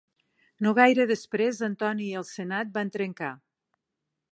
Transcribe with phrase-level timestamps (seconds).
[0.65, 3.33] No gaire després Antoni i el senat van trencar.